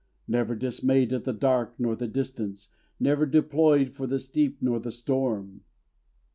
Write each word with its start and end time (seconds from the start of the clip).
Never 0.27 0.55
dismayed 0.55 1.13
at 1.13 1.25
the 1.25 1.31
dark 1.31 1.79
nor 1.79 1.95
the 1.95 2.07
distance! 2.07 2.69
Never 2.99 3.27
deployed 3.27 3.91
for 3.91 4.07
the 4.07 4.17
steep 4.17 4.59
nor 4.59 4.79
the 4.79 4.91
storm! 4.91 5.61